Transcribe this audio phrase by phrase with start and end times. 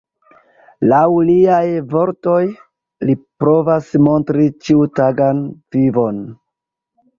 [0.91, 2.39] Laŭ liaj vortoj
[3.11, 5.47] li provas montri ĉiutagan
[5.79, 6.23] vivon.